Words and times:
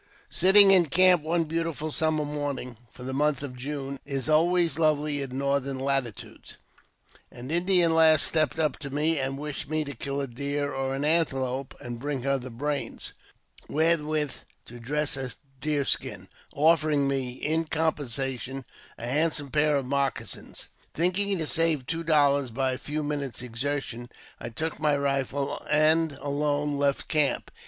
SITTING 0.31 0.71
in 0.71 0.87
camp 0.87 1.21
one 1.21 1.43
beautiful 1.43 1.91
summer 1.91 2.25
morning— 2.25 2.75
for 2.89 3.03
th& 3.03 3.13
month 3.13 3.43
of 3.43 3.55
June 3.55 3.99
is 4.03 4.27
always 4.27 4.79
lovely 4.79 5.21
in 5.21 5.37
northern 5.37 5.77
latitudes— 5.77 6.57
an 7.31 7.51
Indian 7.51 7.93
lass 7.93 8.23
stepped 8.23 8.57
up 8.57 8.77
to 8.79 8.89
me, 8.89 9.19
and 9.19 9.37
wished 9.37 9.69
me 9.69 9.83
to 9.83 9.93
kill 9.95 10.19
a 10.19 10.25
deer 10.25 10.73
or 10.73 10.95
an 10.95 11.05
antelope, 11.05 11.75
and 11.79 11.99
bring 11.99 12.23
her 12.23 12.39
the 12.39 12.49
brains, 12.49 13.13
wherewith 13.69 14.31
to 14.65 14.79
dress 14.79 15.15
a 15.15 15.33
deer 15.59 15.85
skin, 15.85 16.27
offering 16.55 17.07
me, 17.07 17.33
in 17.33 17.65
compensation, 17.65 18.65
a 18.97 19.05
handsome 19.05 19.51
pair 19.51 19.75
of 19.77 19.85
moccasins. 19.85 20.69
Thinking 20.95 21.37
to 21.37 21.45
save 21.45 21.85
two 21.85 22.03
dollars 22.03 22.49
by 22.49 22.71
a 22.71 22.79
few 22.79 23.03
minutes' 23.03 23.43
exertion, 23.43 24.09
I 24.39 24.49
took 24.49 24.79
my 24.79 24.97
rifle 24.97 25.63
and 25.69 26.13
alone 26.13 26.79
left 26.79 27.07
camp. 27.07 27.51